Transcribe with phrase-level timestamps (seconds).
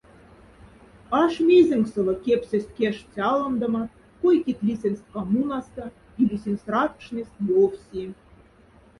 [1.21, 3.89] Аш мезенксовок кепсесть кяшт-сялондомат,
[4.21, 5.85] кой-кит лисендсть коммунаста,
[6.21, 8.03] или синь сраткшнесть ёфси.